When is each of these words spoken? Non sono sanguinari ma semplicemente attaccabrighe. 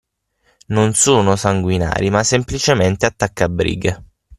Non 0.69 0.95
sono 0.95 1.35
sanguinari 1.35 2.09
ma 2.09 2.23
semplicemente 2.23 3.05
attaccabrighe. 3.05 4.03